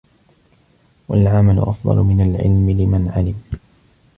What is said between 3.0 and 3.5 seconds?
عَلِمَ